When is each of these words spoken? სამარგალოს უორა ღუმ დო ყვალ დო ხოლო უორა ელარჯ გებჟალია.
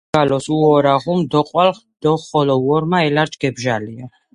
სამარგალოს 0.05 0.45
უორა 0.55 0.93
ღუმ 1.03 1.21
დო 1.31 1.41
ყვალ 1.49 1.69
დო 2.01 2.11
ხოლო 2.25 2.55
უორა 2.65 2.97
ელარჯ 3.07 3.33
გებჟალია. 3.41 4.05